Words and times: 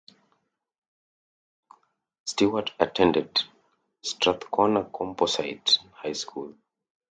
Stewart 2.25 2.71
attended 2.79 3.43
Strathcona 4.01 4.85
Composite 4.91 5.77
High 5.93 6.13
School. 6.13 6.55